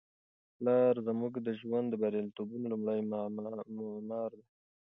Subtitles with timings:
[0.55, 4.45] پلار زموږ د ژوند د بریالیتوبونو لومړی معمار دی.